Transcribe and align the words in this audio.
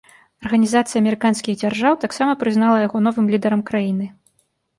Арганізацыя 0.45 1.01
амерыканскіх 1.03 1.59
дзяржаў 1.61 1.99
таксама 2.07 2.31
прызнала 2.45 2.77
яго 2.87 2.97
новым 3.07 3.25
лідарам 3.37 3.61
краіны. 3.71 4.05